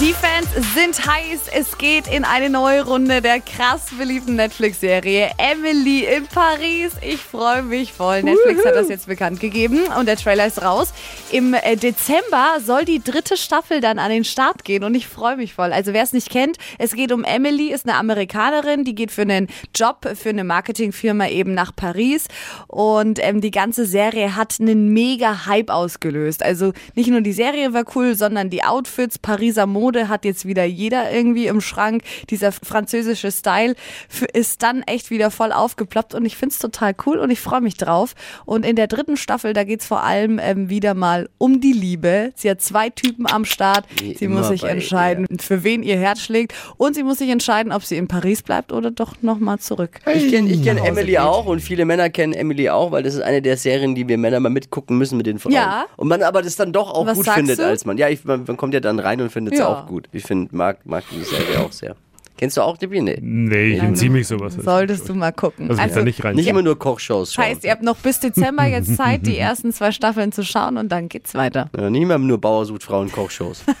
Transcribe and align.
Die 0.00 0.12
Fans 0.12 0.46
sind 0.76 1.08
heiß. 1.08 1.48
Es 1.52 1.76
geht 1.76 2.06
in 2.06 2.22
eine 2.22 2.48
neue 2.50 2.86
Runde 2.86 3.20
der 3.20 3.40
krass 3.40 3.86
beliebten 3.98 4.36
Netflix-Serie 4.36 5.32
Emily 5.38 6.04
in 6.04 6.24
Paris. 6.28 6.92
Ich 7.02 7.16
freue 7.16 7.64
mich 7.64 7.92
voll. 7.92 8.22
Netflix 8.22 8.64
hat 8.64 8.76
das 8.76 8.88
jetzt 8.88 9.08
bekannt 9.08 9.40
gegeben 9.40 9.80
und 9.98 10.06
der 10.06 10.14
Trailer 10.14 10.46
ist 10.46 10.62
raus. 10.62 10.92
Im 11.32 11.52
äh, 11.52 11.74
Dezember 11.74 12.58
soll 12.64 12.84
die 12.84 13.02
dritte 13.02 13.36
Staffel 13.36 13.80
dann 13.80 13.98
an 13.98 14.10
den 14.10 14.22
Start 14.22 14.62
gehen 14.62 14.84
und 14.84 14.94
ich 14.94 15.08
freue 15.08 15.36
mich 15.36 15.52
voll. 15.52 15.72
Also 15.72 15.92
wer 15.92 16.04
es 16.04 16.12
nicht 16.12 16.30
kennt, 16.30 16.58
es 16.78 16.92
geht 16.92 17.10
um 17.10 17.24
Emily, 17.24 17.72
ist 17.72 17.84
eine 17.84 17.96
Amerikanerin, 17.96 18.84
die 18.84 18.94
geht 18.94 19.10
für 19.10 19.22
einen 19.22 19.48
Job 19.74 20.08
für 20.14 20.28
eine 20.28 20.44
Marketingfirma 20.44 21.26
eben 21.26 21.54
nach 21.54 21.74
Paris 21.74 22.28
und 22.68 23.18
ähm, 23.20 23.40
die 23.40 23.50
ganze 23.50 23.84
Serie 23.84 24.36
hat 24.36 24.58
einen 24.60 24.92
mega 24.92 25.46
Hype 25.46 25.70
ausgelöst. 25.70 26.44
Also 26.44 26.72
nicht 26.94 27.10
nur 27.10 27.20
die 27.20 27.32
Serie 27.32 27.72
war 27.72 27.82
cool, 27.96 28.14
sondern 28.14 28.48
die 28.48 28.62
Outfits, 28.62 29.18
Pariser 29.18 29.66
Mode 29.66 29.87
hat 29.96 30.24
jetzt 30.24 30.44
wieder 30.46 30.64
jeder 30.64 31.10
irgendwie 31.10 31.46
im 31.46 31.60
Schrank. 31.60 32.02
Dieser 32.30 32.52
französische 32.52 33.30
Style 33.32 33.74
ist 34.32 34.62
dann 34.62 34.82
echt 34.82 35.10
wieder 35.10 35.30
voll 35.30 35.52
aufgeploppt 35.52 36.14
und 36.14 36.24
ich 36.24 36.36
finde 36.36 36.52
es 36.52 36.58
total 36.58 36.94
cool 37.06 37.18
und 37.18 37.30
ich 37.30 37.40
freue 37.40 37.60
mich 37.60 37.76
drauf. 37.76 38.14
Und 38.44 38.64
in 38.66 38.76
der 38.76 38.86
dritten 38.86 39.16
Staffel, 39.16 39.52
da 39.52 39.64
geht 39.64 39.80
es 39.80 39.86
vor 39.86 40.02
allem 40.02 40.38
ähm, 40.42 40.68
wieder 40.70 40.94
mal 40.94 41.28
um 41.38 41.60
die 41.60 41.72
Liebe. 41.72 42.32
Sie 42.34 42.50
hat 42.50 42.60
zwei 42.60 42.90
Typen 42.90 43.26
am 43.30 43.44
Start. 43.44 43.84
Wie 44.00 44.14
Sie 44.14 44.28
muss 44.28 44.48
sich 44.48 44.64
entscheiden, 44.64 45.26
für 45.40 45.64
wen 45.64 45.82
ihr 45.82 45.96
Herz 45.98 46.20
schlägt 46.20 46.52
und 46.76 46.94
sie 46.94 47.02
muss 47.02 47.18
sich 47.18 47.30
entscheiden, 47.30 47.72
ob 47.72 47.84
sie 47.84 47.96
in 47.96 48.08
Paris 48.08 48.42
bleibt 48.42 48.72
oder 48.72 48.90
doch 48.90 49.14
nochmal 49.22 49.58
zurück. 49.58 50.00
Ich 50.12 50.30
kenne 50.30 50.50
ich 50.50 50.62
kenn 50.62 50.78
Emily 50.78 51.12
geht. 51.12 51.18
auch 51.20 51.46
und 51.46 51.60
viele 51.60 51.84
Männer 51.84 52.10
kennen 52.10 52.32
Emily 52.32 52.68
auch, 52.70 52.90
weil 52.90 53.02
das 53.02 53.14
ist 53.14 53.20
eine 53.22 53.42
der 53.42 53.56
Serien, 53.56 53.94
die 53.94 54.06
wir 54.08 54.18
Männer 54.18 54.40
mal 54.40 54.48
mitgucken 54.50 54.98
müssen 54.98 55.16
mit 55.16 55.26
den 55.26 55.38
Frauen. 55.38 55.52
Ja. 55.52 55.86
Und 55.96 56.08
man 56.08 56.22
aber 56.22 56.42
das 56.42 56.56
dann 56.56 56.72
doch 56.72 56.90
auch 56.92 57.06
Was 57.06 57.16
gut 57.16 57.28
findet 57.28 57.58
du? 57.58 57.66
als 57.66 57.84
Mann. 57.84 57.96
Ja, 57.98 58.08
ich, 58.08 58.24
man, 58.24 58.44
man 58.46 58.56
kommt 58.56 58.74
ja 58.74 58.80
dann 58.80 58.98
rein 58.98 59.20
und 59.20 59.30
findet 59.30 59.54
es 59.54 59.60
Ja. 59.60 59.68
auch 59.68 59.77
gut. 59.86 60.08
Ich 60.12 60.24
finde, 60.24 60.54
mag, 60.54 60.84
mag 60.84 61.04
die 61.10 61.22
Serie 61.22 61.60
auch 61.60 61.72
sehr. 61.72 61.96
Kennst 62.38 62.56
du 62.56 62.62
auch 62.62 62.76
Dippi? 62.76 63.02
Nee. 63.02 63.18
Nee, 63.20 63.64
ich 63.74 63.82
entziehe 63.82 64.10
mich 64.10 64.28
sowas. 64.28 64.54
Solltest 64.54 65.08
du 65.08 65.14
mal 65.14 65.32
gucken. 65.32 65.68
Also, 65.76 65.96
da 65.96 66.04
nicht 66.04 66.22
rein. 66.22 66.36
Nicht 66.36 66.46
immer 66.46 66.62
nur 66.62 66.78
Kochshows 66.78 67.34
schauen. 67.34 67.44
Heißt, 67.46 67.64
ihr 67.64 67.72
habt 67.72 67.82
noch 67.82 67.96
bis 67.96 68.20
Dezember 68.20 68.64
jetzt 68.64 68.96
Zeit, 68.96 69.26
die 69.26 69.36
ersten 69.36 69.72
zwei 69.72 69.90
Staffeln 69.90 70.30
zu 70.30 70.44
schauen 70.44 70.76
und 70.76 70.88
dann 70.90 71.08
geht's 71.08 71.34
weiter. 71.34 71.68
Ja, 71.76 71.90
nicht 71.90 72.02
immer 72.02 72.16
nur 72.18 72.40
Bauer 72.40 72.64
sucht 72.64 72.84
Frauen 72.84 73.10
Kochshows. 73.10 73.64